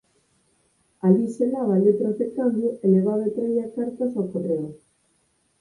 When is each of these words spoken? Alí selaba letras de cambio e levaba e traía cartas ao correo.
Alí 1.01 1.27
selaba 1.27 1.77
letras 1.85 2.15
de 2.21 2.27
cambio 2.37 2.69
e 2.83 2.85
levaba 2.95 3.23
e 3.29 3.35
traía 3.37 3.73
cartas 3.77 4.11
ao 4.15 4.29
correo. 4.33 4.67